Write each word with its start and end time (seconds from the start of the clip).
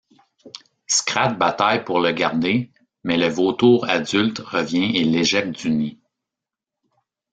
Scrat 0.87 1.33
bataille 1.37 1.83
pour 1.83 1.99
le 1.99 2.11
garder, 2.11 2.71
mais 3.03 3.17
le 3.17 3.27
vautour 3.27 3.87
adulte 3.87 4.39
revient 4.39 4.95
et 4.97 5.03
l'éjecte 5.03 5.51
du 5.61 5.69
nid. 5.69 5.99